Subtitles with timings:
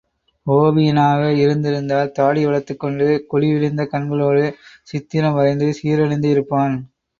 [0.47, 4.43] ஒவியனாக இருந்திருந்தால் தாடி வளர்த்துக் கொண்டு குழிவிழுந்த கண்களோடு
[4.83, 6.77] சித்திரம் வரைந்து சீரழிந்து இருப்பான்.